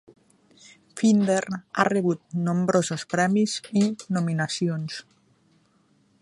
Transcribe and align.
Finder 1.01 1.43
ha 1.57 1.85
rebut 1.93 2.23
nombrosos 2.47 3.05
premis 3.15 3.55
i 3.83 3.85
nominacions. 4.19 4.99